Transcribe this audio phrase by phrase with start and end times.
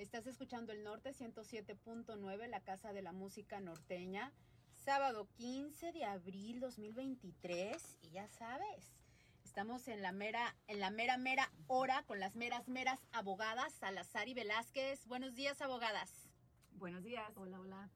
[0.00, 4.32] Estás escuchando el Norte 107.9, la Casa de la Música Norteña.
[4.74, 8.94] Sábado 15 de abril 2023 y ya sabes,
[9.44, 14.26] estamos en la mera en la mera mera hora con las meras meras abogadas Salazar
[14.26, 15.06] y Velázquez.
[15.06, 16.30] Buenos días, abogadas.
[16.72, 17.36] Buenos días.
[17.36, 17.90] Hola, hola.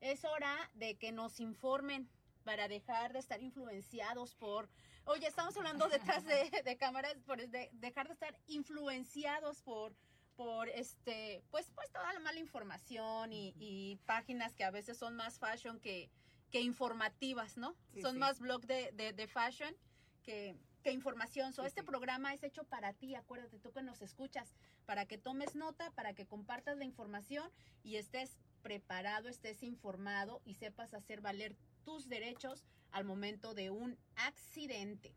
[0.00, 2.08] Es hora de que nos informen
[2.44, 4.70] para dejar de estar influenciados por,
[5.04, 9.94] oye, estamos hablando detrás de, cámaras, por de, dejar de estar influenciados por,
[10.36, 15.38] por este, pues, pues toda la mala información y, páginas que a veces son más
[15.38, 16.10] fashion que,
[16.50, 17.74] que informativas, ¿no?
[18.00, 19.74] son más blog de, de, fashion
[20.22, 21.52] que, que información.
[21.52, 24.54] So, este programa es hecho para ti, acuérdate tú que nos escuchas,
[24.86, 27.50] para que tomes nota, para que compartas la información
[27.82, 33.98] y estés preparado, estés informado y sepas hacer valer tus derechos al momento de un
[34.16, 35.14] accidente.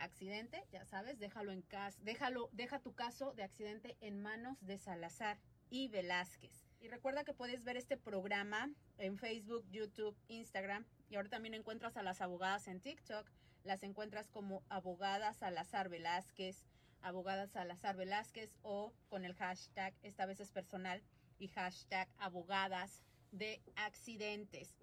[0.00, 4.78] Accidente, ya sabes, déjalo en casa, déjalo, deja tu caso de accidente en manos de
[4.78, 6.64] Salazar y Velázquez.
[6.80, 11.98] Y recuerda que puedes ver este programa en Facebook, YouTube, Instagram y ahora también encuentras
[11.98, 13.30] a las abogadas en TikTok.
[13.62, 16.64] Las encuentras como abogadas Salazar Velázquez,
[17.02, 21.02] abogadas Salazar Velázquez o con el hashtag, esta vez es personal,
[21.38, 24.78] y hashtag abogadas de accidentes.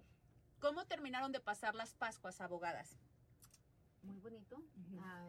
[0.59, 2.99] ¿Cómo terminaron de pasar las Pascuas, abogadas?
[4.03, 4.61] Muy bonito.
[5.01, 5.27] Ah,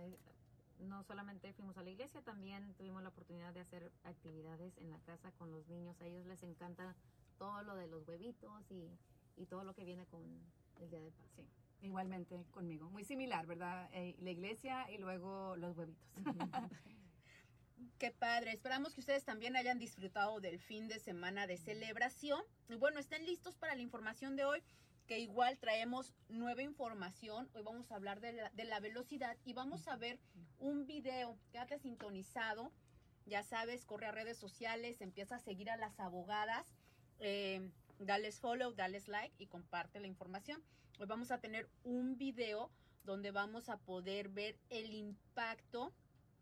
[0.81, 4.99] no solamente fuimos a la iglesia, también tuvimos la oportunidad de hacer actividades en la
[5.01, 6.01] casa con los niños.
[6.01, 6.95] A ellos les encanta
[7.39, 8.91] todo lo de los huevitos y,
[9.47, 10.23] todo lo que viene con
[10.81, 11.27] el Día de Paz.
[11.37, 11.47] Sí,
[11.83, 12.91] igualmente conmigo.
[12.91, 13.89] Muy similar, ¿verdad?
[13.93, 16.05] Eh, la iglesia y luego los huevitos.
[17.99, 18.53] Qué padre.
[18.53, 22.43] Esperamos que ustedes también hayan disfrutado del fin de semana de celebración.
[22.69, 24.63] Y bueno, estén listos para la información de hoy
[25.09, 27.49] que igual traemos nueva información.
[27.55, 30.21] Hoy vamos a hablar de la, velocidad y vamos a ver
[30.59, 31.39] un video.
[31.51, 32.71] Quédate sintonizado.
[33.25, 36.75] Ya sabes, corre a redes sociales, empieza a seguir a las abogadas.
[37.21, 40.63] Eh, dales follow, dales like y comparte la información.
[41.01, 42.71] Hoy vamos a tener un video
[43.05, 45.95] donde vamos a poder ver el impacto,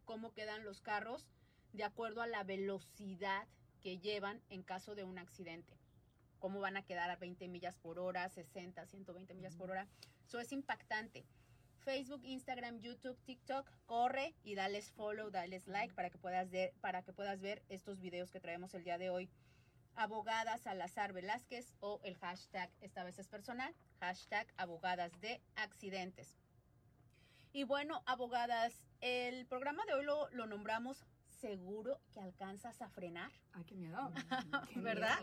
[0.05, 1.28] cómo quedan los carros
[1.72, 3.47] de acuerdo a la velocidad
[3.81, 5.76] que llevan en caso de un accidente
[6.38, 9.86] cómo van a quedar a 20 millas por hora, 60, 120 millas por hora.
[10.26, 11.24] Eso es impactante.
[11.80, 17.02] Facebook, Instagram, YouTube, TikTok, corre y dales follow, dales like para que puedas ver, para
[17.02, 19.30] que puedas ver estos videos que traemos el día de hoy.
[19.94, 26.36] Abogada Salazar Velázquez o el hashtag, esta vez es personal, hashtag abogadas de accidentes.
[27.52, 33.30] Y bueno, abogadas, el programa de hoy lo, lo nombramos seguro que alcanzas a frenar.
[33.52, 33.97] Ay, qué miedo.
[34.76, 35.19] ¿Verdad?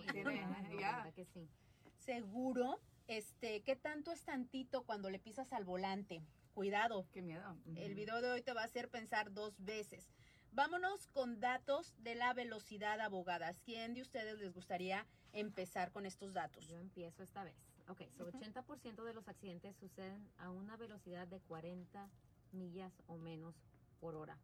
[1.14, 1.50] que sí.
[1.98, 6.24] Seguro, este, ¿qué tanto es tantito cuando le pisas al volante?
[6.54, 7.08] Cuidado.
[7.12, 7.58] Qué miedo.
[7.76, 10.12] El video de hoy te va a hacer pensar dos veces.
[10.52, 13.60] Vámonos con datos de la velocidad, abogadas.
[13.62, 16.68] ¿Quién de ustedes les gustaría empezar con estos datos?
[16.68, 17.56] Yo empiezo esta vez.
[17.88, 22.08] Ok, so 80% de los accidentes suceden a una velocidad de 40
[22.52, 23.56] millas o menos
[24.00, 24.38] por hora.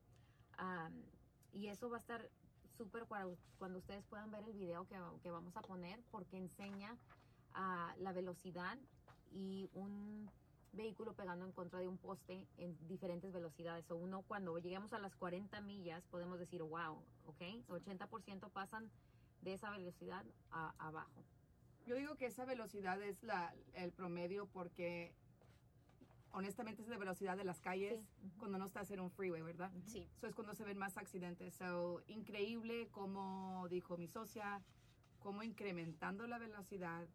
[1.54, 2.30] Y eso va a estar
[2.78, 3.06] súper
[3.58, 6.98] cuando ustedes puedan ver el video que, que vamos a poner porque enseña
[7.54, 8.78] a la velocidad
[9.32, 10.30] y un
[10.72, 13.90] vehículo pegando en contra de un poste en diferentes velocidades.
[13.92, 18.90] O uno cuando lleguemos a las 40 millas podemos decir, wow, ok, 80% pasan
[19.42, 21.24] de esa velocidad a, abajo.
[21.86, 25.14] Yo digo que esa velocidad es la, el promedio porque
[26.32, 28.00] honestamente es la velocidad de las calles
[28.38, 29.72] cuando no estás en un freeway, ¿verdad?
[29.86, 30.08] Sí.
[30.18, 31.56] Eso es cuando se ven más accidentes.
[31.56, 34.62] So, increíble como dijo mi socia,
[35.20, 37.08] como incrementando la velocidad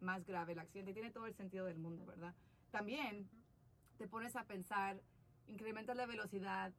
[0.00, 0.92] más grave el accidente.
[0.92, 2.34] Tiene todo el sentido del mundo, ¿verdad?
[2.70, 3.28] También
[3.98, 5.00] te pones a pensar,
[5.46, 6.72] incrementa la velocidad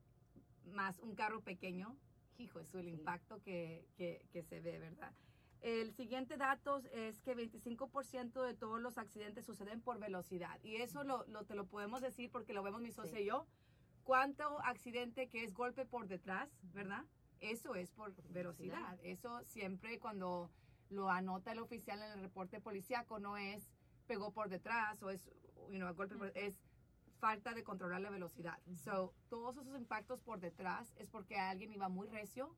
[0.66, 1.96] más un carro pequeño,
[2.38, 5.14] hijo, es el impacto que, que, que se ve, ¿verdad?
[5.66, 10.60] El siguiente dato es que 25% de todos los accidentes suceden por velocidad.
[10.62, 13.48] Y eso lo, te lo podemos decir porque lo vemos mi socio y yo.
[14.04, 17.04] ¿Cuánto accidente que es golpe por detrás, verdad?
[17.40, 19.00] Eso es por velocidad.
[19.02, 20.52] Eso siempre cuando
[20.92, 23.68] lo anota el oficial en el reporte policíaco no es
[24.06, 25.32] pegó por detrás o es
[25.72, 26.62] you know, golpe por, es
[27.18, 28.60] falta de controlar la velocidad.
[28.84, 32.56] So, todos esos impactos por detrás es porque alguien iba muy recio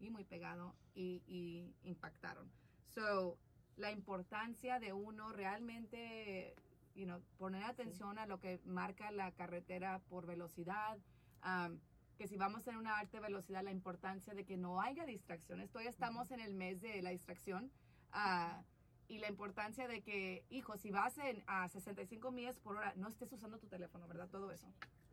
[0.00, 2.50] y muy pegado y, impactaron.
[2.88, 3.38] So,
[3.76, 6.54] la importancia de uno realmente,
[6.94, 10.98] you know, poner atención a lo que marca la carretera por velocidad,
[11.44, 11.78] um,
[12.16, 15.70] que si vamos en una alta velocidad, la importancia de que no haya distracciones.
[15.70, 17.70] Todavía estamos en el mes de la distracción.
[18.12, 18.62] Uh,
[19.08, 23.08] y la importancia de que, hijo, si vas en, a 65 millas por hora, no
[23.08, 24.28] estés usando tu teléfono, ¿verdad?
[24.28, 24.70] Todo eso.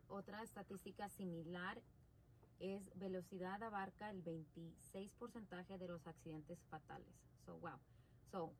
[0.08, 1.80] Otra estadística similar
[2.60, 7.08] es velocidad abarca el 26 porcentaje de los accidentes fatales.
[7.44, 7.78] So, wow.
[8.32, 8.50] So,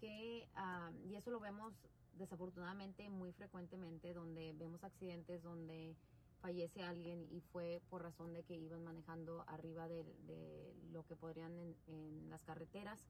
[0.00, 1.72] que, um, y eso lo vemos
[2.18, 5.94] desafortunadamente muy frecuentemente, donde vemos accidentes donde
[6.40, 11.16] fallece alguien y fue por razón de que iban manejando arriba de, de lo que
[11.16, 13.00] podrían en, en las carreteras.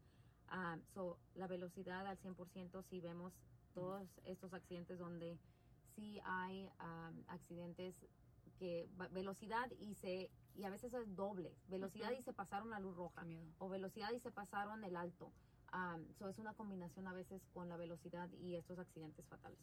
[0.53, 3.33] Um, so, la velocidad al 100%, si vemos
[3.75, 5.37] todos estos accidentes donde
[5.97, 7.95] sí hay um, accidentes
[8.65, 12.21] que velocidad y se y a veces es doble velocidad Ujú.
[12.21, 13.27] y se pasaron la luz roja
[13.59, 15.33] o velocidad y se pasaron el alto
[15.75, 19.59] Um, so es una combinación a veces con la velocidad y estos accidentes fatales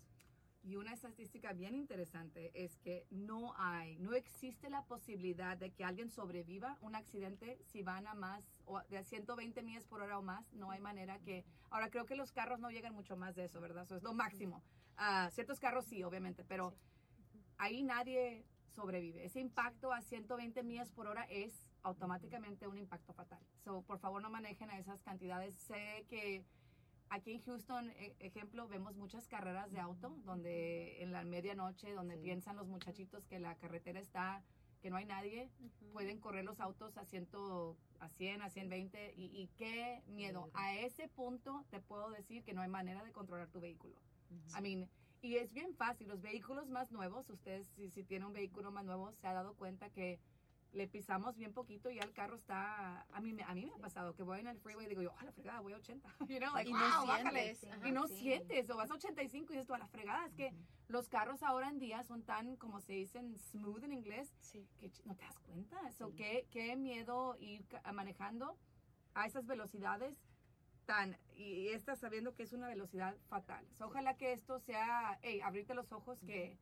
[0.62, 5.86] Y una estadística bien interesante es que no hay, no existe la posibilidad de que
[5.86, 10.22] alguien sobreviva un accidente si van a más o de 120 millas por hora o
[10.22, 10.52] más.
[10.52, 11.46] No hay manera que.
[11.70, 13.84] Ahora creo que los carros no llegan mucho más de eso, ¿verdad?
[13.84, 14.62] Eso es lo máximo.
[14.98, 16.74] Ah, ciertos carros sí, obviamente, pero
[17.58, 19.24] ahí nadie sobrevive.
[19.26, 23.40] Ese impacto a 120 millas por hora es automáticamente un impacto fatal.
[23.64, 25.56] So, por favor, no manejen a esas cantidades.
[25.56, 26.44] Sé que
[27.10, 32.16] aquí en Houston, e- ejemplo, vemos muchas carreras de auto donde en la medianoche, donde
[32.18, 32.24] Sí.
[32.24, 34.44] piensan los muchachitos que la carretera está,
[34.82, 35.92] que no hay nadie, Ujú.
[35.94, 37.28] pueden correr los autos a, 100,
[38.00, 40.50] a 100, a 120 y, y qué miedo.
[40.54, 43.96] A ese punto te puedo decir que no hay manera de controlar tu vehículo.
[44.32, 44.58] Ujú.
[44.58, 44.90] I mean,
[45.22, 46.08] y es bien fácil.
[46.08, 49.54] Los vehículos más nuevos, usted si, si tiene un vehículo más nuevo, se ha dado
[49.56, 50.20] cuenta que
[50.74, 53.02] le pisamos bien poquito y ya el carro está...
[53.12, 55.14] A mí, a mí me ha pasado que voy en el freeway y digo yo,
[55.20, 56.10] a la fregada, voy a 80.
[56.30, 57.56] You know, like, Y no wow, bájale.
[57.56, 58.16] sientes, Y no sí.
[58.16, 60.26] sientes, o vas a 85 y dices tú, a la fregada.
[60.26, 60.58] Es que Ujú.
[60.88, 64.66] los carros ahora en día son tan, como se dicen, smooth en inglés, Sí.
[64.78, 65.92] que no te das cuenta.
[65.92, 66.16] So, Sí.
[66.16, 68.58] qué, qué miedo ir manejando
[69.14, 70.18] a esas velocidades
[70.86, 73.66] tan y esta sabiendo que es una velocidad fatal.
[73.78, 76.58] So, ojalá que esto sea, hey, abrirte los ojos que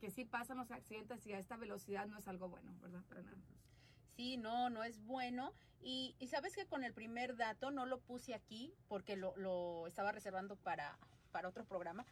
[0.00, 3.02] que sí pasan los accidentes y a esta velocidad no es algo bueno, ¿verdad?
[3.08, 3.38] Para nada.
[4.14, 5.52] Sí, no, no es bueno.
[5.80, 9.86] Y, y sabes que con el primer dato no lo puse aquí porque lo, lo
[9.86, 10.98] estaba reservando para,
[11.32, 12.06] para otro programa.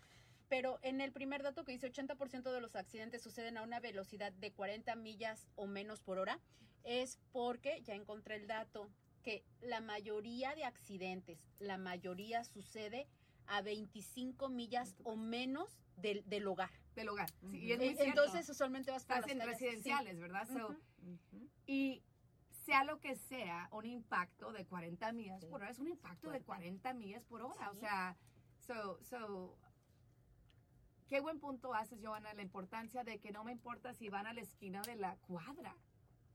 [0.48, 4.32] Pero en el primer dato que dice 80% de los accidentes suceden a una velocidad
[4.32, 6.38] de 40 millas o menos por hora,
[6.84, 8.90] es porque, ya encontré el dato,
[9.24, 13.08] que la mayoría de accidentes, la mayoría sucede
[13.46, 16.70] a 25 millas o menos del, del hogar.
[16.94, 17.30] Del hogar.
[17.50, 17.72] Sí, y Ujú.
[17.72, 18.04] es muy cierto.
[18.04, 19.64] Entonces usualmente vas estás las en calles, sí.
[19.64, 20.46] residenciales, ¿verdad?
[20.46, 20.76] So.
[21.66, 22.02] Y
[22.64, 25.46] sea lo que sea, un impacto de 40 millas Sí.
[25.48, 26.44] por hora es un impacto de Fuerte.
[26.46, 27.70] 40 millas por hora.
[27.70, 28.16] O sea,
[28.66, 29.58] so, so,
[31.08, 34.32] qué buen punto haces, Joana, la importancia de que no me importa si van a
[34.34, 35.76] la esquina de la cuadra.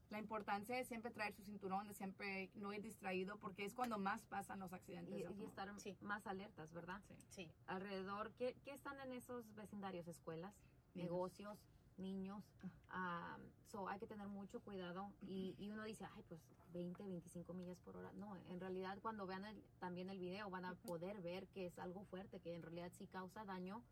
[0.10, 4.00] La importancia de siempre traer su cinturón, de siempre no ir distraído, porque es cuando
[4.00, 5.20] más pasan los accidentes.
[5.38, 5.96] y, estar Sí.
[6.02, 7.16] más alertas verdad Sí.
[7.30, 7.52] Sí.
[7.68, 10.54] alrededor ¿qué, qué están en esos vecindarios escuelas
[10.96, 11.12] Niños.
[11.12, 11.60] negocios
[11.98, 12.44] niños
[12.90, 16.42] ah, so hay que tener mucho cuidado y, y uno dice ay pues
[16.74, 20.66] 20 25 millas por hora no en realidad cuando vean el- también el video van
[20.66, 23.84] a poder ver que es algo fuerte que en realidad sí causa daño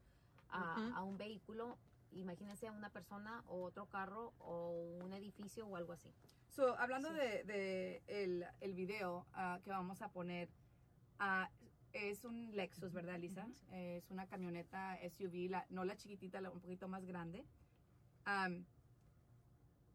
[0.50, 1.78] a, a un vehículo
[2.12, 4.72] imagínense a una persona o otro carro o
[5.04, 6.14] un edificio o algo así
[6.50, 7.16] So, hablando Sí.
[7.16, 10.50] de, de el, el video ah, que vamos a poner,
[11.20, 11.52] ah,
[11.94, 13.48] es un Lexus, ¿verdad, Lisa?
[13.72, 17.46] Es una camioneta SUV, la, no la chiquitita, la un poquito más grande.
[18.26, 18.66] Am,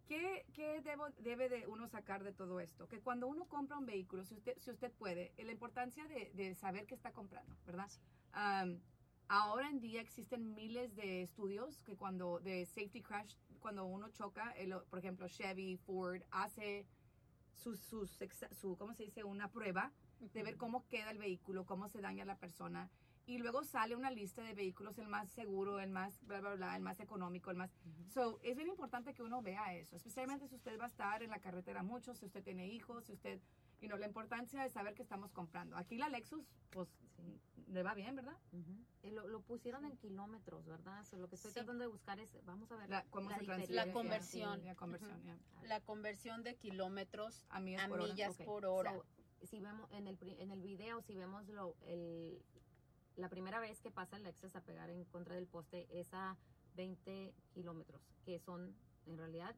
[0.07, 2.87] ¿Qué, qué debo, debe de uno sacar de todo esto?
[2.87, 6.55] Que cuando uno compra un vehículo, si usted, si usted puede, la importancia de, de
[6.55, 7.91] saber qué está comprando, ¿verdad?
[8.33, 8.81] Am,
[9.33, 14.51] ahora en día existen miles de estudios que cuando de safety crash, cuando uno choca,
[14.53, 16.85] el- por ejemplo Chevy, Ford, hace
[17.55, 17.81] sus
[18.21, 19.25] exa- su, ¿cómo se dice?
[19.25, 19.91] Una prueba
[20.35, 22.91] de ver cómo queda el vehículo, cómo se daña la persona.
[23.25, 26.77] Y luego sale una lista de vehículos, el más seguro, el más bla, bla, bla,
[26.77, 27.71] el más económico, el más...
[28.09, 31.31] So, es bien importante que uno vea eso, especialmente si usted va a estar en
[31.31, 33.41] la carretera mucho, si usted tiene hijos, si usted...
[33.81, 35.77] Y no, la importancia de saber qué estamos comprando.
[35.77, 37.41] Aquí la Lexus, pues, Sí.
[37.73, 38.37] Le va bien, ¿verdad?
[38.53, 38.85] Ujú.
[39.03, 41.05] Y lo, lo pusieron en kilómetros, ¿verdad?
[41.13, 41.55] Lo que estoy Sí.
[41.55, 43.73] tratando de buscar es, vamos a ver La, cómo la se.
[43.73, 44.61] La conversión.
[44.61, 45.39] Sí, la conversión, ya.
[45.67, 48.13] La conversión de kilómetros A millas a por hora.
[48.13, 48.93] millas Ok, por hora.
[48.93, 49.05] so,
[49.47, 52.43] si vemos en el, pri- en el video, si vemos lo, el,
[53.17, 56.37] la primera vez que pasa el Lexus a pegar en contra del poste es a
[56.75, 58.75] 20 kilómetros, que son
[59.07, 59.57] en realidad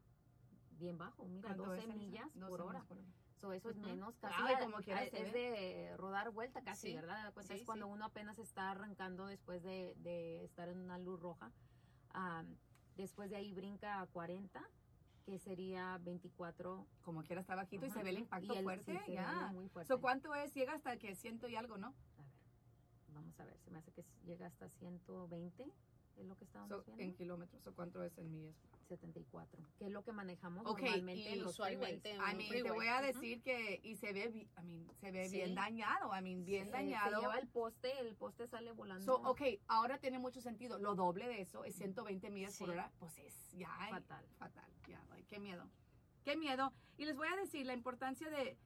[0.71, 1.25] bien bajo.
[1.25, 1.97] Mira, ¿Cuánto 12 es, Elisa?
[1.97, 2.79] millas 12 por hora.
[2.79, 3.07] millas por hora.
[3.45, 3.85] So, eso es Ujú.
[3.85, 5.39] menos, casi Ay, como quiera a- se es ve.
[5.39, 6.95] de rodar vuelta casi, Sí.
[6.95, 7.31] ¿verdad?
[7.31, 7.91] Cuenta, Sí, es cuando sí.
[7.91, 11.51] uno apenas está arrancando después de, de estar en una luz roja.
[12.09, 12.57] Am,
[12.95, 14.63] después de ahí brinca a 40,
[15.27, 17.99] que sería 24 Como quiera está bajito y Ajá.
[17.99, 19.51] se ve el impacto Y el- fuerte, sí, ya.
[19.53, 19.93] muy fuerte.
[19.93, 20.51] So, ¿Cuánto es?
[20.55, 21.93] Llega hasta que ciento y algo, ¿no?
[22.17, 22.31] A ver,
[23.09, 25.71] vamos a ver, se me hace que llega hasta 120.
[26.17, 27.03] Es lo que estábamos So, viendo.
[27.03, 28.55] en kilómetros, ¿o cuánto es en millas?
[28.87, 32.33] 74, que es lo que manejamos Ok, normalmente y en los usualmente freeways.
[32.33, 32.71] I mean, te freeway.
[32.73, 35.37] voy a decir que, y se ve, I mean, se ve Sí.
[35.37, 37.15] bien dañado, I mean, bien Se- dañado.
[37.15, 39.03] Se lleva el poste, el poste sale volando.
[39.05, 40.77] So, ok, ahora tiene mucho sentido.
[40.77, 42.71] Lo doble de eso es 120 millas por Sí.
[42.73, 42.91] hora.
[42.99, 43.73] Pues es ya.
[43.79, 44.25] ay, Fatal.
[44.37, 45.03] Fatal, ya.
[45.09, 45.67] like, qué miedo.
[46.23, 46.71] Qué miedo.
[46.97, 48.57] Y les voy a decir la importancia de.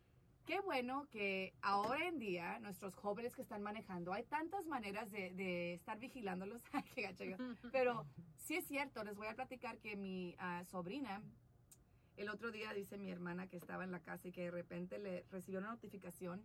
[0.50, 5.30] Qué bueno que ahora en día nuestros jóvenes que están manejando, hay tantas maneras de,
[5.36, 6.64] de estar vigilándolos.
[7.72, 11.22] Pero sí es cierto, les voy a platicar que mi ah, sobrina,
[12.18, 14.98] el otro día dice mi hermana que estaba en la casa y que de repente
[14.98, 16.44] le recibió una notificación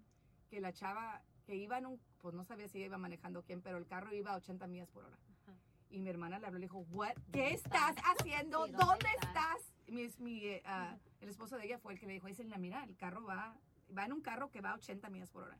[0.50, 3.78] que la chava que iba en un, pues no sabía si iba manejando quién, pero
[3.78, 5.18] el carro iba a 80 millas por hora.
[5.30, 5.56] Ajá.
[5.88, 7.14] Y mi hermana le habló y le dijo, What?
[7.32, 8.66] ¿qué estás haciendo?
[8.66, 9.74] Sí, ¿Dónde, ¿dónde estás?
[9.86, 12.84] mi, mi, eh, ah, el esposo de ella fue el que le dijo, dice, mira,
[12.84, 13.56] el carro va,
[13.96, 15.58] va en un carro que va a 80 millas por hora.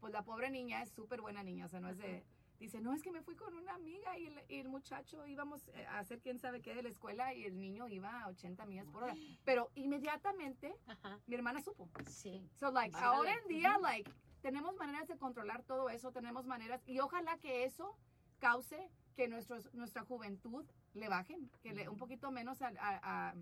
[0.00, 2.24] Pues la pobre niña es súper buena niña, o sea, no es de...
[2.58, 5.66] Dice, no, es que me fui con una amiga y el, y el muchacho íbamos
[5.74, 8.66] eh, a hacer quién sabe qué de la escuela y el niño iba a 80
[8.66, 9.16] millas por hora.
[9.44, 11.18] Pero inmediatamente Ajá.
[11.26, 11.88] mi hermana supo.
[12.08, 12.40] Sí.
[12.54, 13.16] So, like, Órale.
[13.16, 14.08] ahora en día, like,
[14.42, 17.96] tenemos maneras de controlar todo eso, tenemos maneras, y ojalá que eso
[18.38, 20.64] cause que nuestros, nuestra juventud
[20.94, 23.34] le bajen, que le un poquito menos al, a- a-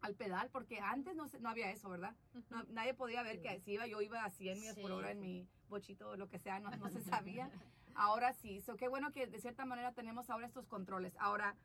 [0.00, 2.14] al pedal, porque antes no, se- no había eso, ¿verdad?
[2.50, 3.42] No- nadie podía ver Sí.
[3.42, 6.16] que si iba, yo iba a 100 millas por Sí, hora en mi bochito o
[6.16, 7.50] lo que sea, no, no se sabía.
[7.94, 11.14] Ahora sí, so, qué bueno que de cierta manera tenemos ahora estos controles.
[11.18, 11.56] Ahora,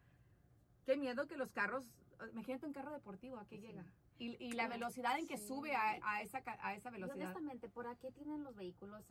[0.85, 1.85] qué miedo que los carros,
[2.31, 3.61] imagínate un carro deportivo, ¿a qué Sí.
[3.67, 3.85] llega?
[4.19, 7.15] Y, y la velocidad en que sube a, a esa, a esa Y velocidad.
[7.23, 9.03] honestamente, ¿por qué tienen los vehículos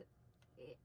[0.57, 0.79] eh,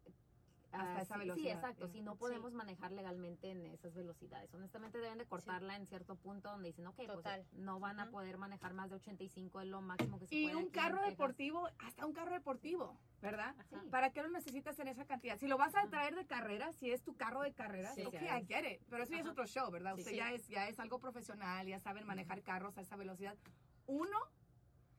[0.78, 1.86] Hasta ah, esa sí- Sí, velocidad, exacto.
[1.86, 2.20] eh, Si no sí.
[2.20, 4.54] podemos manejar legalmente en esas velocidades.
[4.54, 7.42] Honestamente, deben de cortarla en cierto punto donde dicen, ok, Total.
[7.42, 8.12] pues no van a Ujú.
[8.14, 10.56] poder manejar más de 85, es lo máximo que se Y puede.
[10.56, 13.56] un aquí en carro deportivo, hasta un carro deportivo, ¿verdad?
[13.70, 13.90] Sí.
[13.90, 15.38] ¿Para qué lo necesitas en esa cantidad?
[15.40, 15.90] Si lo vas a Ajá.
[15.90, 18.26] traer de carrera, si es tu carro de carrera, Sí, ok, sí.
[18.26, 18.82] I get it.
[18.90, 19.96] Pero eso ya es otro show, ¿verdad?
[19.96, 20.18] Sí, Usted sí.
[20.18, 23.36] ya es ya es algo profesional, ya saben manejar carros a esa velocidad.
[23.88, 24.18] Uno,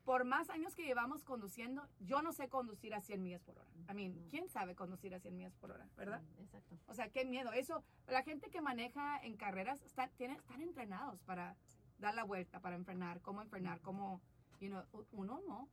[0.08, 3.68] por más años que llevamos conduciendo, yo no sé conducir a 100 millas por hora.
[3.90, 4.30] I mean, No.
[4.30, 6.22] ¿quién sabe conducir a 100 millas por hora, verdad?
[6.34, 6.78] Sí, exacto.
[6.86, 7.52] O sea, qué miedo.
[7.52, 11.56] Eso, la gente que maneja en carreras están, tienen, están entrenados para
[11.98, 14.22] dar la vuelta, para enfrenar, cómo enfrenar, cómo,
[14.60, 15.68] you know, uno no.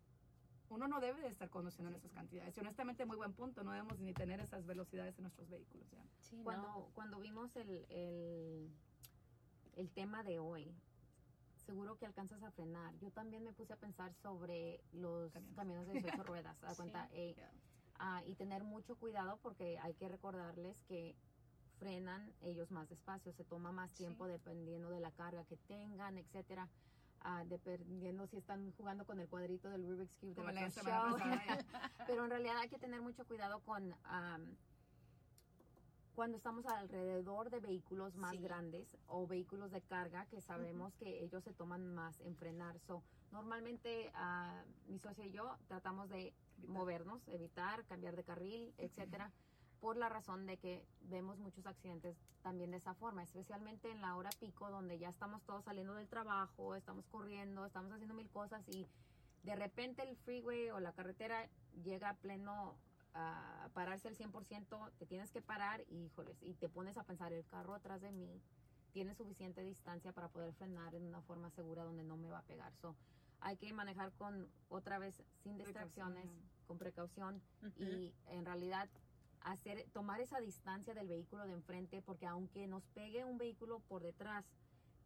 [0.67, 2.57] Uno no debe de estar conduciendo en esas cantidades.
[2.57, 3.63] Y honestamente, muy buen punto.
[3.63, 5.89] No debemos ni tener esas velocidades en nuestros vehículos.
[5.91, 6.03] ¿ya?
[6.19, 6.89] Sí, Cuando, no.
[6.93, 8.69] cuando vimos el, el,
[9.77, 10.75] el tema de hoy,
[11.65, 12.93] seguro que alcanzas a frenar.
[12.99, 15.55] Yo también me puse a pensar sobre los Camiones.
[15.55, 16.57] camiones, de 18 ruedas.
[16.63, 16.75] a Sí.
[16.77, 17.51] cuenta, eh, Yeah.
[17.99, 21.15] ah, y tener mucho cuidado porque hay que recordarles que
[21.79, 23.97] frenan ellos más despacio, se toma más Sí.
[23.97, 26.69] tiempo dependiendo de la carga que tengan, etcétera.
[27.27, 30.83] ah, dependiendo si están jugando con el cuadrito del Rubik's Cube del la show.
[30.83, 31.65] pasada.
[32.07, 34.55] Pero en realidad hay que tener mucho cuidado con am,
[36.15, 38.37] cuando estamos alrededor de vehículos más Sí.
[38.39, 42.79] grandes o vehículos de carga que sabemos que ellos se toman más en frenar.
[42.79, 46.33] So, normalmente ah, mi socia y yo tratamos de
[46.67, 49.31] movernos, evitar, cambiar de carril, etcétera,
[49.81, 54.15] por la razón de que vemos muchos accidentes también de esa forma, especialmente en la
[54.15, 58.67] hora pico donde ya estamos todos saliendo del trabajo, estamos corriendo, estamos haciendo mil cosas
[58.69, 58.87] y
[59.43, 61.49] de repente el freeway o la carretera
[61.83, 62.75] llega a pleno
[63.15, 67.33] a pararse al 100%, te tienes que parar y híjoles, y te pones a pensar,
[67.33, 68.41] el carro atrás de mí
[68.91, 72.43] tiene suficiente distancia para poder frenar en una forma segura donde no me va a
[72.43, 72.73] pegar.
[72.75, 72.95] So,
[73.39, 76.49] hay que manejar con otra vez sin distracciones, Precaución.
[76.67, 77.41] con precaución
[77.77, 78.89] y en realidad
[79.41, 84.01] hacer tomar esa distancia del vehículo de enfrente porque aunque nos pegue un vehículo por
[84.01, 84.45] detrás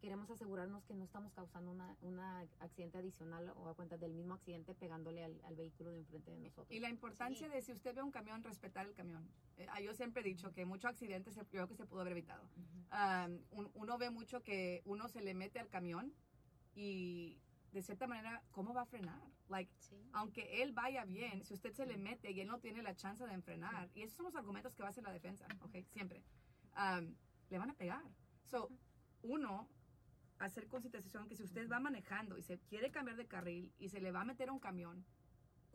[0.00, 4.34] queremos asegurarnos que no estamos causando una, una accidente adicional o a cuenta del mismo
[4.34, 6.70] accidente pegándole al, al vehículo de enfrente de nosotros.
[6.70, 7.54] Y la importancia Sí.
[7.54, 9.28] de si usted ve un camión, respetar el camión.
[9.58, 12.00] Eh, ah, yo siempre he dicho que muchos accidentes se, yo creo que se pudo
[12.00, 12.42] haber evitado.
[12.44, 12.80] Ujú.
[12.92, 16.12] Um, un- uno ve mucho que uno se le mete al camión
[16.74, 17.38] y
[17.72, 19.20] de cierta manera, ¿cómo va a frenar?
[19.48, 19.96] Like, Sí.
[20.12, 23.24] aunque él vaya bien, si usted se le mete y él no tiene la chance
[23.26, 25.76] de enfrenar, y esos son los argumentos que va a hacer la defensa, ¿ok?
[25.92, 26.22] Siempre.
[26.76, 27.14] um,
[27.50, 28.02] le van a pegar.
[28.44, 28.70] So,
[29.22, 29.68] uno,
[30.40, 34.00] hacer consideración que si usted va manejando y se quiere cambiar de carril y se
[34.00, 35.04] le va a meter a un camión,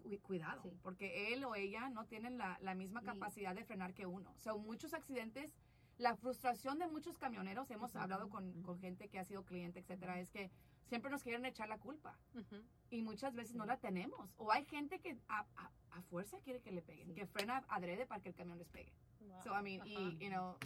[0.01, 0.77] cu- cuidado, Sí.
[0.81, 4.34] porque él o ella no tienen la, la misma Y- capacidad de frenar que uno.
[4.38, 5.51] So, muchos accidentes,
[5.98, 8.62] la frustración de muchos camioneros, hemos Ujú, hablado con, ujú.
[8.63, 10.50] con gente que ha sido cliente, etcétera, es que
[10.88, 12.63] siempre nos quieren echar la culpa Ujú.
[12.89, 13.69] y muchas veces no Sí.
[13.69, 14.34] la tenemos.
[14.38, 17.13] O hay gente que a, a- a fuerza quiere que le peguen, Sí.
[17.13, 18.91] que frena adrede para que el camión les pegue.
[19.22, 19.43] Wow.
[19.43, 20.57] So, I mean, y, you know,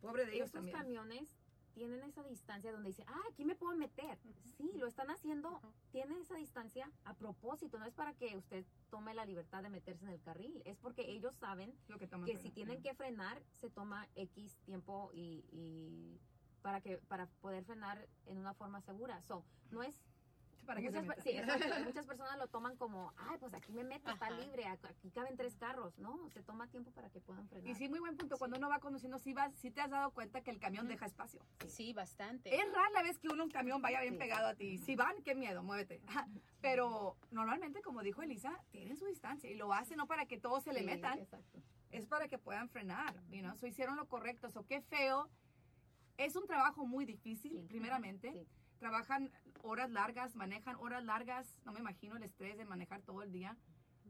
[0.00, 0.76] pobre de ellos Estos también.
[0.78, 1.34] camiones
[1.74, 4.18] tienen esa distancia donde dicen, ah, aquí me puedo meter.
[4.56, 9.14] Sí, lo están haciendo, tienen esa distancia a propósito, no es para que usted tome
[9.14, 12.50] la libertad de meterse en el carril, es porque ellos saben Lo que, que si
[12.50, 16.20] tienen que frenar, se toma X tiempo y, y
[16.62, 19.20] para que para poder frenar en una forma segura.
[19.22, 20.00] So, no es
[20.64, 21.24] Para que se muchas, metan.
[21.24, 21.84] sí, exacto.
[21.84, 24.36] Muchas personas lo toman como, ay, pues aquí me meto, está Ajá.
[24.38, 25.98] libre, ac- aquí caben tres carros.
[25.98, 27.68] No, se toma tiempo para que puedan frenar.
[27.68, 28.36] Y sí, muy buen punto.
[28.36, 28.38] Sí.
[28.38, 30.92] Cuando uno va conduciendo, sí, vas, sí te has dado cuenta que el camión Ujú.
[30.92, 31.40] deja espacio.
[31.66, 32.54] Sí, bastante.
[32.54, 34.18] Es rara la vez que uno un camión vaya bien Sí.
[34.18, 34.78] pegado a ti.
[34.78, 36.00] Si van, qué miedo, muévete.
[36.60, 40.64] Pero normalmente, como dijo Elisa, tienen su distancia y lo hacen no para que todos
[40.64, 41.62] se le Sí, metan, Exacto.
[41.90, 43.14] es para que puedan frenar.
[43.30, 43.56] You know?
[43.56, 44.50] So, hicieron lo correcto.
[44.50, 45.28] So, qué feo.
[46.16, 47.66] Es un trabajo muy difícil, Sí.
[47.68, 48.46] primeramente.
[48.88, 51.56] Trabajan horas largas, manejan horas largas.
[51.64, 53.56] No me imagino el estrés de manejar todo el día.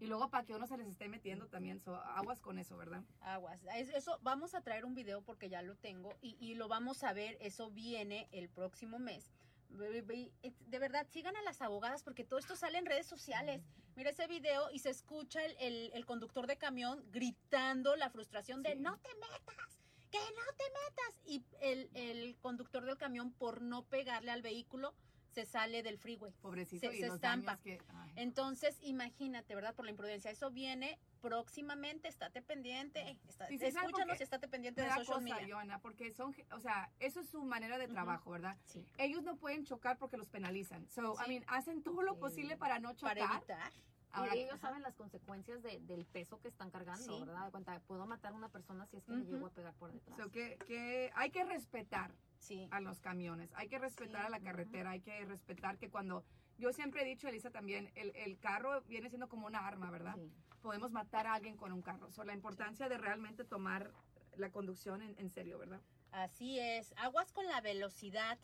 [0.01, 1.79] Y luego para que uno se les esté metiendo también.
[1.79, 3.05] So, aguas con eso, ¿verdad?
[3.21, 3.61] Aguas.
[3.77, 7.05] Es- Eso vamos a traer un video porque ya lo tengo y, y lo vamos
[7.05, 7.39] a ver.
[7.41, 9.31] Eso viene el próximo mes.
[9.69, 10.33] Ve-
[10.67, 13.63] De verdad, sigan a las abogadas porque todo esto sale en redes sociales.
[13.95, 18.65] Mira ese video y se escucha el, el- el conductor de camión gritando la frustración
[18.65, 19.79] de no te metas,
[20.19, 21.21] que no te metas.
[21.27, 24.95] Y el, el conductor del camión por no pegarle al vehículo
[25.33, 26.33] se sale del freeway.
[26.41, 26.89] Pobrecito.
[26.89, 27.59] Se- y se los estampa.
[27.59, 27.81] que...
[28.15, 29.75] Entonces, imagínate, ¿verdad?
[29.75, 30.31] Por la imprudencia.
[30.31, 33.19] Eso viene próximamente, estate pendiente.
[33.29, 35.55] Está, Sí, sí, ¿sabe por escúchanos y estate pendiente de social cosa, media.
[35.55, 38.57] Joana, porque son, o sea, eso es su manera de trabajo, ¿verdad?
[38.65, 38.87] Sí.
[38.99, 40.89] Ellos no pueden chocar porque los penalizan.
[40.89, 43.19] So, I mean, hacen todo lo posible para no chocar.
[43.19, 43.73] Para evitar.
[44.15, 47.21] Ahora, y ellos saben las consecuencias de- del peso que están cargando, Sí.
[47.25, 47.45] ¿verdad?
[47.47, 49.33] De cuenta, puedo matar a una persona si es que me Ujú.
[49.33, 50.17] llego a pegar por detrás.
[50.17, 52.69] So, que, que hay que respetar Sí.
[52.71, 54.27] a los camiones, hay que respetar Sí.
[54.27, 56.25] a la carretera, hay que respetar que cuando,
[56.59, 60.17] yo siempre he dicho, Elisa también, el, el carro viene siendo como una arma, ¿verdad?
[60.63, 62.11] Podemos matar a alguien con un carro.
[62.13, 63.93] So, la importancia de realmente tomar
[64.37, 65.81] la conducción en, en serio, ¿verdad?
[66.13, 66.95] Así es.
[66.97, 68.39] Aguas con la velocidad.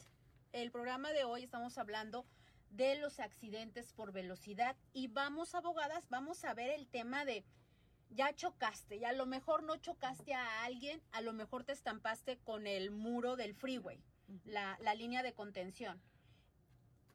[0.52, 2.26] El programa de hoy estamos hablando
[2.70, 7.44] de los accidentes por velocidad y vamos, abogadas, vamos a ver el tema de
[8.10, 12.38] ya chocaste y a lo mejor no chocaste a alguien, a lo mejor te estampaste
[12.38, 14.02] con el muro del freeway,
[14.44, 16.00] la, la línea de contención.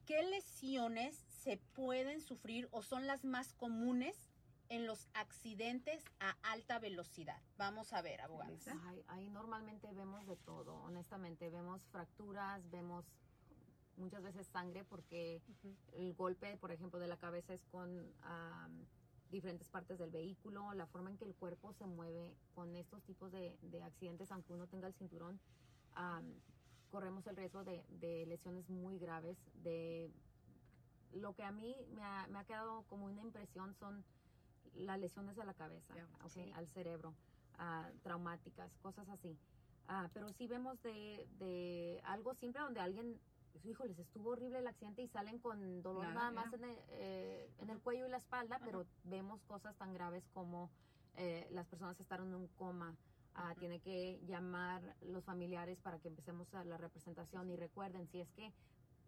[0.06, 4.30] ¿Qué lesiones se pueden sufrir o son las más comunes
[4.68, 7.40] en los accidentes a alta velocidad?
[7.56, 8.52] Vamos a ver, abogadas.
[8.52, 8.80] Elisa.
[8.84, 11.50] Ay, ahí normalmente vemos de todo, honestamente.
[11.50, 13.04] Vemos fracturas, vemos
[13.96, 15.40] muchas veces sangre porque
[15.92, 18.12] el golpe, por ejemplo, de la cabeza es con
[19.30, 23.32] diferentes partes del vehículo, la forma en que el cuerpo se mueve con estos tipos
[23.32, 25.40] de, de accidentes, aunque uno tenga el cinturón,
[26.90, 29.36] corremos el riesgo de, de lesiones muy graves.
[29.62, 30.10] De
[31.12, 34.04] lo que a mí me ha, me ha quedado como una impresión son
[34.74, 35.94] las lesiones a la cabeza,
[36.28, 36.52] sí.
[36.54, 37.14] al cerebro,
[37.58, 39.36] ah, traumáticas, cosas así.
[39.88, 43.18] Ah, pero sí vemos de, de algo simple donde alguien,
[43.64, 47.70] híjoles, estuvo horrible el accidente y salen con dolor Nada, más en el, eh, en
[47.70, 48.64] el cuello y la espalda, Ajá.
[48.64, 50.70] pero vemos cosas tan graves como
[51.16, 52.94] eh, las personas estar en un coma.
[53.34, 53.54] ah.
[53.58, 58.28] Tiene que llamar los familiares para que empecemos a la representación y recuerden, si es
[58.32, 58.52] que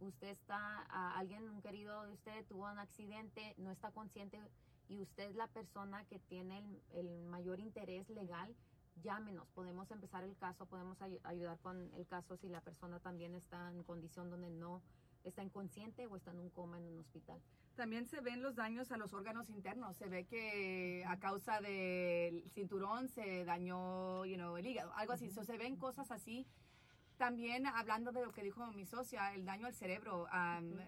[0.00, 4.40] usted está, a alguien, un querido de usted tuvo un accidente, no está consciente
[4.88, 8.54] y usted es la persona que tiene el, el mayor interés legal,
[9.02, 13.34] llámenos, podemos empezar el caso, podemos ay- ayudar con el caso si la persona también
[13.34, 14.82] está en condición donde no
[15.24, 17.40] está inconsciente o está en un coma en un hospital.
[17.74, 19.96] También se ven los daños a los órganos internos.
[19.96, 25.30] Se ve que a causa del cinturón se dañó you know, el hígado, algo así.
[25.30, 26.46] So, se ven cosas así.
[27.18, 30.22] También hablando de lo que dijo mi socia, el daño al cerebro.
[30.24, 30.78] Ujú.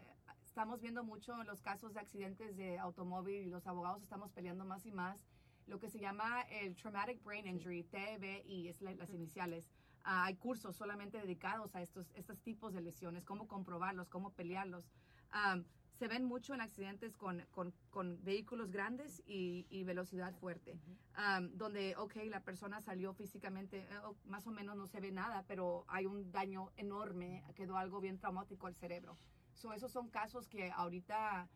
[0.44, 4.84] Estamos viendo mucho los casos de accidentes de automóvil y los abogados estamos peleando más
[4.84, 5.24] y más
[5.70, 9.70] lo que se llama el Traumatic Brain Injury, TBI, es la- las iniciales.
[10.02, 14.90] Ah, hay cursos solamente dedicados a estos, estos tipos de lesiones, cómo comprobarlos, cómo pelearlos.
[15.30, 20.76] Am, se ven mucho en accidentes con, con- con vehículos grandes y, y velocidad fuerte,
[21.14, 25.44] Am, donde, ok, la persona salió físicamente, eh, más o menos no se ve nada,
[25.46, 29.16] pero hay un daño enorme, quedó algo bien traumático al cerebro.
[29.54, 31.48] So, esos son casos que ahorita,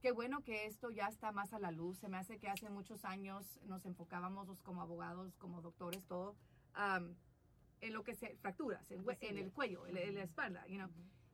[0.00, 1.98] qué bueno que esto ya está más a la luz.
[1.98, 6.36] Se me hace que hace muchos años nos enfocábamos como abogados, como doctores, todo,
[6.74, 7.14] am,
[7.80, 10.88] en lo que se fracturas, en, en el cuello, en, en la espalda, you know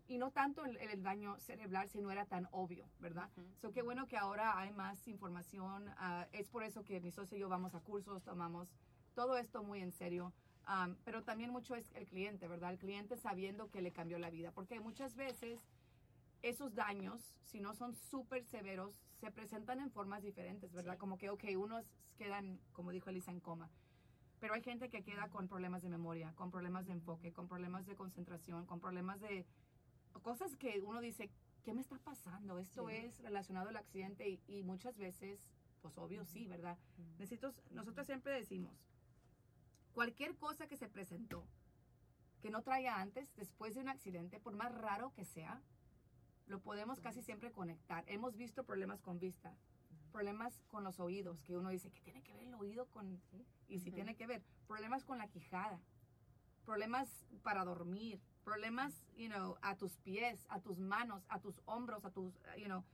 [0.08, 3.28] y no tanto el, el daño cerebral si no era tan obvio, ¿verdad?
[3.36, 3.46] Ujú.
[3.60, 5.88] So, qué bueno que ahora hay más información.
[5.98, 8.68] ah, es por eso que mi socio y yo vamos a cursos, tomamos
[9.14, 10.32] todo esto muy en serio.
[10.64, 12.72] Am, pero también mucho es el cliente, ¿verdad?
[12.72, 14.52] El cliente sabiendo que le cambió la vida.
[14.52, 15.60] Porque muchas veces
[16.42, 20.94] esos daños, si no son súper severos, se presentan en formas diferentes, ¿verdad?
[20.94, 20.98] Sí.
[20.98, 21.84] Como que, ok, unos
[22.16, 23.70] quedan, como dijo Elisa, en coma.
[24.40, 27.86] Pero hay gente que queda con problemas de memoria, con problemas de enfoque, con problemas
[27.86, 29.46] de concentración, con problemas de
[30.22, 31.30] cosas que uno dice,
[31.64, 32.58] ¿qué me está pasando?
[32.58, 32.96] Esto Sí.
[32.96, 35.40] es relacionado al accidente y, y muchas veces,
[35.80, 36.78] pues obvio sí, ¿verdad?
[37.18, 38.74] Necesito, nosotros siempre decimos,
[39.92, 41.46] cualquier cosa que se presentó
[42.42, 45.62] que no traía antes, después de un accidente, por más raro que sea,
[46.46, 48.04] lo podemos casi siempre conectar.
[48.06, 49.56] Hemos visto problemas con vista,
[50.12, 53.20] problemas con los oídos, que uno dice, ¿qué tiene que ver el oído con...?
[53.68, 53.96] Y si Ujú.
[53.96, 55.80] tiene que ver, problemas con la quijada,
[56.64, 62.04] problemas para dormir, problemas, you know, a tus pies, a tus manos, a tus hombros,
[62.04, 62.84] a tus, uh, you know,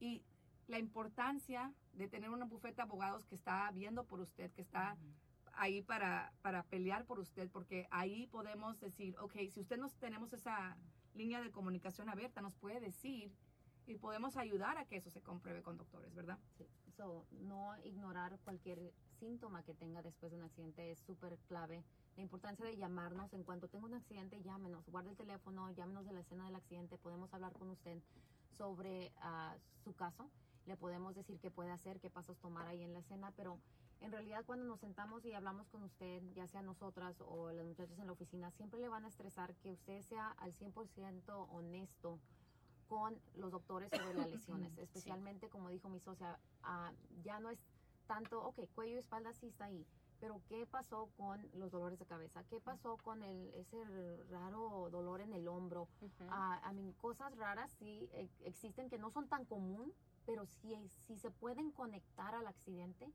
[0.00, 0.22] y
[0.66, 4.96] la importancia de tener un bufete de abogados que está viendo por usted, que está
[5.54, 10.32] ahí para, para pelear por usted, porque ahí podemos decir, ok, si usted nos tenemos
[10.32, 10.76] esa
[11.14, 13.32] línea de comunicación abierta, nos puede decir
[13.86, 16.38] y podemos ayudar a que eso se compruebe con doctores, ¿verdad?
[16.58, 16.66] Sí.
[16.96, 21.82] So, no ignorar cualquier síntoma que tenga después de un accidente es súper clave.
[22.16, 26.12] La importancia de llamarnos en cuanto tenga un accidente, llámenos, guarde el teléfono, llámenos de
[26.12, 27.98] la escena del accidente, podemos hablar con usted
[28.58, 30.28] sobre ah, su caso,
[30.66, 33.58] le podemos decir qué puede hacer, qué pasos tomar ahí en la escena, pero
[34.00, 37.98] en realidad cuando nos sentamos y hablamos con usted, ya sea nosotras o las muchachas
[37.98, 42.18] en la oficina, siempre le van a estresar que usted sea al 100% honesto
[42.88, 44.82] con los doctores sobre las lesiones, Sí.
[44.82, 47.58] especialmente como dijo mi socia, ah, ya no es
[48.06, 49.84] tanto, ok, cuello y espalda sí está ahí,
[50.20, 52.42] pero ¿qué pasó con los dolores de cabeza?
[52.48, 53.84] ¿Qué pasó con el, ese
[54.30, 55.82] raro dolor en el hombro?
[56.00, 56.24] Ujú.
[56.30, 59.92] Ah, I mean, cosas raras sí eh, existen que no son tan común,
[60.24, 63.06] pero si, si se pueden conectar al accidente,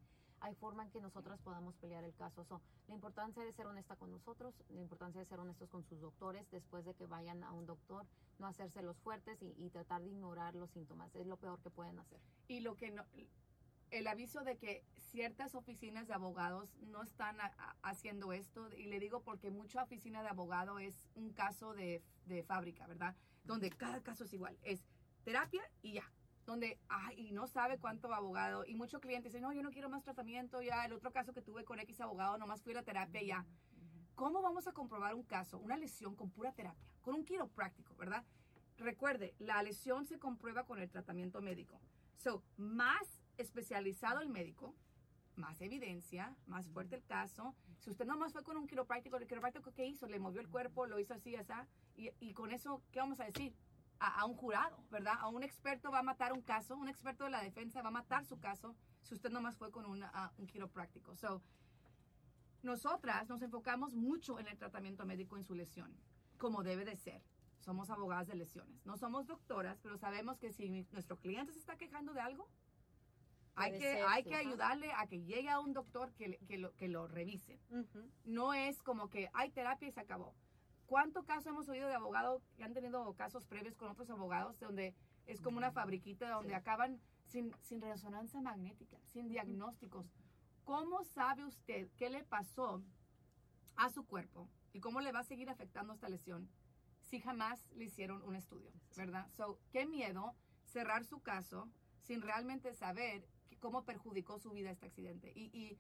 [0.44, 2.44] hay forma en que nosotras podamos pelear el caso.
[2.44, 6.02] So, la importancia de ser honesta con nosotros, la importancia de ser honestos con sus
[6.02, 8.06] doctores después de que vayan a un doctor,
[8.40, 11.16] no hacerse los fuertes y, y tratar de ignorar los síntomas.
[11.16, 12.20] Es lo peor que pueden hacer.
[12.50, 13.06] Y lo que no,
[13.90, 18.88] el aviso de que ciertas oficinas de abogados no están a- a- haciendo esto, y
[18.88, 23.16] le digo porque mucha oficina de abogado es un caso de, de fábrica, ¿verdad?
[23.46, 24.84] Donde cada caso es igual, es
[25.24, 26.04] terapia y ya.
[26.46, 30.04] Donde, ay, no sabe cuánto abogado, y muchos clientes dicen, no, yo no quiero más
[30.04, 33.22] tratamiento, ya, el otro caso que tuve con X abogado, nomás fui a la terapia
[33.22, 33.46] y ya.
[34.16, 36.86] ¿Cómo vamos a comprobar un caso, una lesión con pura terapia?
[37.02, 38.24] Con un quiropráctico, ¿verdad?
[38.78, 41.80] Recuerde, la lesión se comprueba con el tratamiento médico.
[42.18, 44.76] So, más especializado el médico,
[45.36, 47.56] más evidencia, más fuerte el caso.
[47.80, 50.08] Si usted nomás fue con un quiropráctico, el quiropráctico ¿qué hizo?
[50.08, 51.54] Le movió el cuerpo, lo hizo así, así.
[51.96, 53.56] Y, y con eso, ¿qué vamos a decir?
[54.06, 55.14] A, a un jurado, ¿verdad?
[55.18, 57.92] A un experto va a matar un caso, un experto de la defensa va a
[57.92, 61.16] matar su caso si usted nomás fue con una- un quiropráctico.
[61.16, 61.42] So,
[62.64, 65.96] nosotras nos enfocamos mucho en el tratamiento médico en su lesión,
[66.38, 67.22] como debe de ser.
[67.62, 68.86] Somos abogadas de lesiones.
[68.86, 72.50] No somos doctoras, pero sabemos que si nuestro cliente se está quejando de algo,
[73.56, 74.30] hay que, ser, hay sí.
[74.30, 77.58] que ayudarle a que llegue a un doctor que, que, lo, que lo revise.
[78.26, 80.36] No es como que hay terapia y se acabó.
[80.88, 84.94] ¿Cuánto caso hemos oído de abogados que han tenido casos previos con otros abogados donde
[85.26, 86.56] es como una fabriquita donde Sí.
[86.56, 90.06] acaban sin, sin resonancia magnética, sin diagnósticos?
[90.66, 92.84] ¿Cómo sabe usted qué le pasó
[93.76, 96.50] a su cuerpo y cómo le va a seguir afectando esta lesión
[97.02, 99.28] si jamás le hicieron un estudio, verdad?
[99.32, 101.70] So, qué miedo cerrar su caso
[102.02, 105.32] sin realmente saber que- cómo perjudicó su vida este accidente.
[105.36, 105.78] Y, y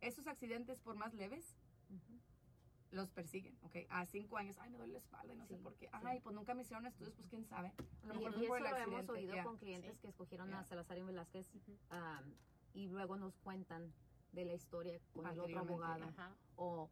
[0.00, 1.56] esos accidentes, por más leves,
[1.88, 2.20] Ujú.
[2.90, 3.76] Los persiguen, ¿ok?
[3.90, 5.86] A cinco años, ay, me duele la espalda y no sé Sí, por qué.
[5.86, 5.92] sí.
[5.92, 7.72] Ay, pues nunca me hicieron estudios, pues quién sabe.
[8.02, 9.44] A lo Y, mejor y por eso lo hemos oído ya.
[9.44, 10.60] con clientes que escogieron Ya.
[10.60, 11.78] a Salazar y Velázquez Ujú.
[11.90, 12.34] am,
[12.74, 13.92] y luego nos cuentan
[14.32, 16.04] de la historia con el otro abogado.
[16.04, 16.36] Ajá.
[16.56, 16.90] O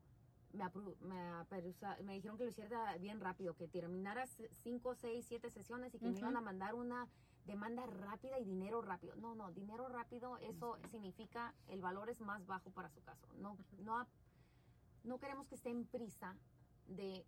[0.53, 0.65] me,
[1.01, 1.45] me,
[2.05, 6.07] me dijeron que lo hiciera bien rápido, que terminara 5, 6, 7 sesiones y que
[6.07, 6.21] me Ujú.
[6.21, 7.09] iban a mandar una
[7.45, 9.17] demanda rápida y dinero rápido.
[9.17, 13.27] No, no, dinero rápido, eso significa el valor es más bajo para su caso.
[13.35, 14.07] No, no,
[15.05, 16.37] no queremos que esté en prisa
[16.87, 17.25] de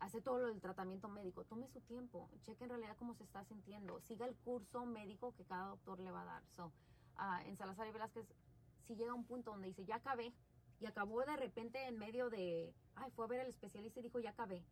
[0.00, 1.44] hacer todo lo del tratamiento médico.
[1.44, 5.44] Tome su tiempo, cheque en realidad cómo se está sintiendo, siga el curso médico que
[5.44, 6.42] cada doctor le va a dar.
[6.56, 6.72] So,
[7.16, 8.26] ah, en Salazar y Velázquez,
[8.86, 10.32] si llega un punto donde dice, ya acabé,
[10.80, 14.18] y acabó de repente en medio de, ay, fue a ver al especialista y dijo,
[14.18, 14.64] ya acabé.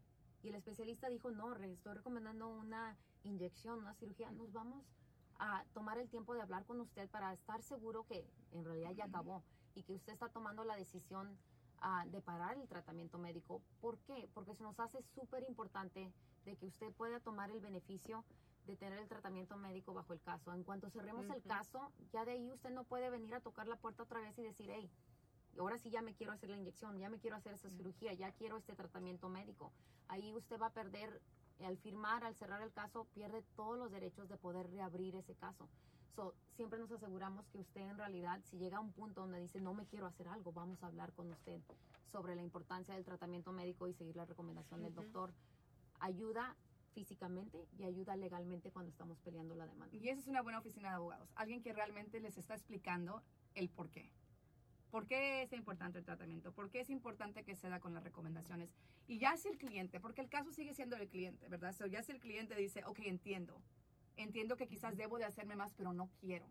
[0.43, 4.31] Y el especialista dijo, no, estoy recomendando una inyección, una cirugía.
[4.31, 4.87] Nos vamos
[5.39, 9.05] a tomar el tiempo de hablar con usted para estar seguro que en realidad ya
[9.05, 9.43] acabó
[9.75, 11.37] y que usted está tomando la decisión
[11.81, 13.63] ah, de parar el tratamiento médico.
[13.81, 14.29] ¿Por qué?
[14.35, 16.13] Porque se nos hace súper importante
[16.45, 18.25] de que usted pueda tomar el beneficio
[18.67, 20.53] de tener el tratamiento médico bajo el caso.
[20.53, 23.77] En cuanto cerremos el caso, ya de ahí usted no puede venir a tocar la
[23.77, 24.91] puerta otra vez y decir, hey,
[25.59, 28.31] ahora sí ya me quiero hacer la inyección, ya me quiero hacer esa cirugía, ya
[28.33, 29.73] quiero este tratamiento médico.
[30.09, 31.21] Ahí usted va a perder,
[31.65, 35.69] al firmar, al cerrar el caso, pierde todos los derechos de poder reabrir ese caso.
[36.15, 39.61] So, siempre nos aseguramos que usted en realidad, si llega a un punto donde dice,
[39.61, 41.61] no me quiero hacer algo, vamos a hablar con usted
[42.11, 45.03] sobre la importancia del tratamiento médico y seguir la recomendación del Ujú.
[45.03, 45.35] doctor.
[46.01, 46.57] Ayuda
[46.95, 49.97] físicamente y ayuda legalmente cuando estamos peleando la demanda.
[49.97, 51.31] Y esa es una buena oficina de abogados.
[51.37, 53.23] Alguien que realmente les está explicando
[53.55, 54.11] el por qué.
[54.91, 56.51] ¿Por qué es importante el tratamiento?
[56.53, 58.71] ¿Por qué es importante que se da con las recomendaciones?
[59.07, 61.75] Y ya si el cliente, porque el caso sigue siendo el cliente, ¿verdad?
[61.75, 63.61] So, ya si el cliente dice, ok, entiendo.
[64.19, 66.45] Entiendo que quizás debo de hacerme más, pero no quiero.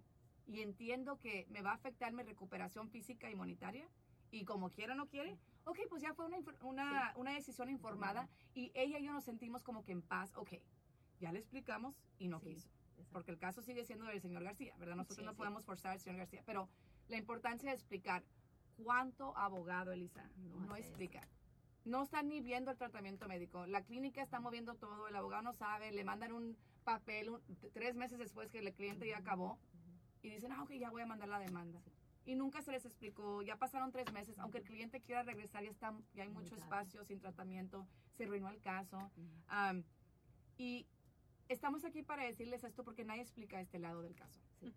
[0.48, 3.88] Y entiendo que me va a afectar mi recuperación física y monetaria.
[4.32, 8.28] Y como quiera no quiere, ok, pues ya fue una, una, una decisión informada.
[8.56, 10.54] Y ella y yo nos sentimos como que en paz, ok.
[11.20, 12.56] Ya le explicamos y no Sí.
[12.56, 12.70] quiso
[13.12, 14.96] porque el caso sigue siendo del señor García, ¿verdad?
[14.96, 15.38] Nosotros Sí, no sí.
[15.38, 16.68] podemos forzar al señor García, pero
[17.08, 18.24] la importancia de explicar
[18.84, 20.90] cuánto abogado, Elisa, No no, hace eso.
[20.90, 21.22] explica.
[21.86, 23.66] No están ni viendo el tratamiento médico.
[23.66, 27.41] La clínica está moviendo todo, el abogado no sabe, le mandan un papel un-
[27.73, 29.60] tres meses después que el cliente ya acabó
[30.21, 31.82] y dicen, ah, ok, ya voy a mandar la demanda.
[31.82, 31.91] Sí.
[32.32, 35.69] Y nunca se les explicó, ya pasaron tres meses, aunque el cliente quiera regresar, ya,
[35.69, 36.63] está, ya hay Muy mucho tarde.
[36.63, 39.12] espacio sin tratamiento, se arruinó el caso.
[39.47, 39.84] Am,
[40.58, 40.86] y
[41.50, 44.39] estamos aquí para decirles esto porque nadie explica este lado del caso.
[44.62, 44.73] Sí.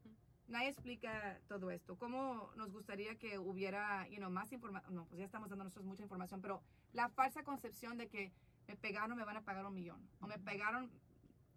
[0.48, 1.96] Nadie explica todo esto.
[1.96, 4.94] ¿Cómo nos gustaría que hubiera you know, más información?
[4.96, 6.60] No, pues ya estamos dando nosotros mucha información, pero
[6.92, 8.32] la falsa concepción de que
[8.66, 10.00] me pegaron, me van a pagar un millón.
[10.20, 10.90] O me pegaron,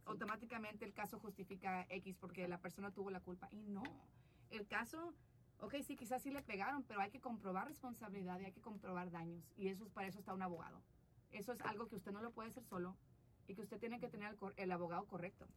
[0.05, 3.47] automáticamente el caso justifica X porque la persona tuvo la culpa.
[3.51, 3.83] Y no.
[4.49, 5.13] El caso,
[5.59, 9.11] ok, sí, quizás sí le pegaron, pero hay que comprobar responsabilidad y hay que comprobar
[9.11, 9.43] daños.
[9.55, 10.81] Y eso es para eso está un abogado.
[11.31, 12.95] Eso es algo que usted no lo puede hacer solo
[13.47, 15.47] y que usted tiene que tener el, el abogado correcto.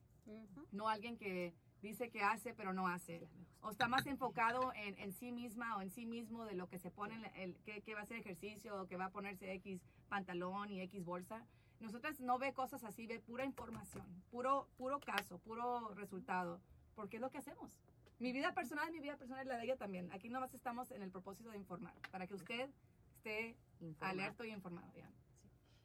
[0.72, 3.28] No alguien que dice que hace, pero no hace.
[3.60, 6.78] O está más enfocado en, en sí misma o en sí mismo de lo que
[6.78, 9.80] se pone, el, que, que va a hacer ejercicio o que va a ponerse X
[10.08, 11.44] pantalón y X bolsa.
[11.80, 16.60] Nosotras no ve cosas así, ve pura información, puro, puro caso, puro resultado,
[16.94, 17.78] porque es lo que hacemos.
[18.18, 20.10] Mi vida personal, mi vida personal y la de ella también.
[20.12, 22.70] Aquí nomás estamos en el propósito de informar, para que usted
[23.18, 24.10] esté Informar.
[24.10, 24.90] alerta y informado.
[24.96, 25.10] ya.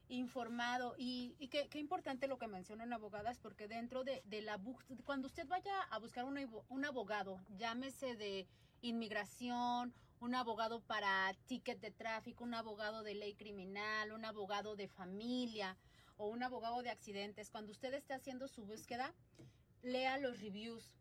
[0.08, 4.60] informado y, y qué, qué importante lo que mencionan abogadas porque dentro de, de la
[5.06, 6.38] cuando usted vaya a buscar un,
[6.70, 8.48] un abogado llámese de
[8.82, 14.88] inmigración un abogado para ticket de tráfico un abogado de ley criminal un abogado de
[14.88, 15.78] familia
[16.18, 17.50] o un abogado de accidentes.
[17.50, 19.14] Cuando usted esté haciendo su búsqueda
[19.82, 20.94] lea los reviews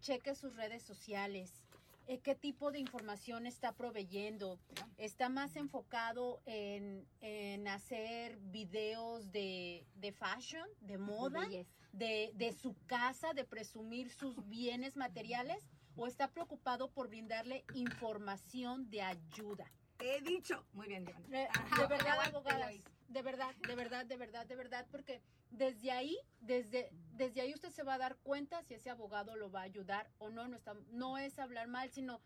[0.00, 1.62] cheque sus redes sociales
[2.08, 4.58] eh, qué tipo de información está proveyendo.
[4.98, 11.46] Está más enfocado en, en hacer videos de, de fashion, de moda,
[11.92, 15.62] de, de su casa, de presumir sus bienes materiales,
[15.96, 19.70] o está preocupado por brindarle información de ayuda.
[19.98, 20.64] He dicho.
[20.72, 21.22] Muy bien, Joan.
[21.30, 21.48] De,
[21.88, 22.74] verdad, abogadas,
[23.08, 27.70] de verdad, de verdad, de verdad, de verdad, porque desde ahí, desde, desde ahí usted
[27.70, 30.48] se va a dar cuenta si ese abogado lo va a ayudar o no.
[30.48, 32.20] No, está, no es hablar mal, sino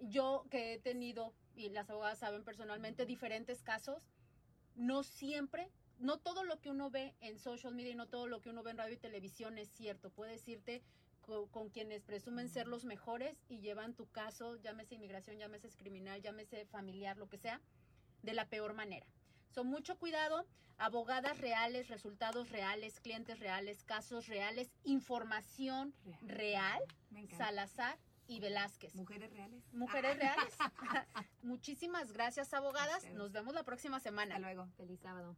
[0.00, 4.08] yo que he tenido, y las abogadas saben personalmente, diferentes casos,
[4.74, 8.40] no siempre, no todo lo que uno ve en social media y no todo lo
[8.40, 10.10] que uno ve en radio y televisión es cierto.
[10.10, 10.82] Puedes irte
[11.24, 16.20] co- con, quienes presumen ser los mejores y llevan tu caso, llámese inmigración, llámese criminal,
[16.22, 17.60] llámese familiar, lo que sea,
[18.22, 19.06] de la peor manera.
[19.50, 20.46] Son mucho cuidado,
[20.78, 26.82] abogadas reales, resultados reales, clientes reales, casos reales, información real.
[27.36, 28.94] Salazar y Velázquez.
[28.94, 29.62] Mujeres reales.
[29.72, 30.56] Mujeres reales.
[31.42, 33.04] Muchísimas gracias, abogadas.
[33.12, 34.34] Nos vemos la próxima semana.
[34.36, 34.68] Hasta luego.
[34.76, 35.36] Feliz sábado.